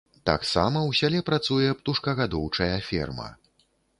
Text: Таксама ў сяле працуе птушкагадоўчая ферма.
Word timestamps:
Таксама 0.27 0.79
ў 0.85 0.91
сяле 0.99 1.19
працуе 1.27 1.69
птушкагадоўчая 1.81 2.75
ферма. 2.89 3.31